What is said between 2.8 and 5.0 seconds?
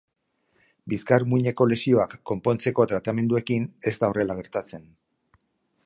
tratamenduekin ez da horrela gertatzen.